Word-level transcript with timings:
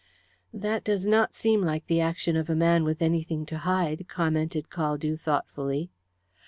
"That 0.51 0.83
does 0.83 1.05
not 1.05 1.35
seem 1.35 1.61
like 1.61 1.85
the 1.85 2.01
action 2.01 2.35
of 2.35 2.49
a 2.49 2.55
man 2.55 2.83
with 2.85 3.03
anything 3.03 3.45
to 3.45 3.59
hide," 3.59 4.07
commented 4.07 4.71
Caldew 4.71 5.15
thoughtfully. 5.19 5.91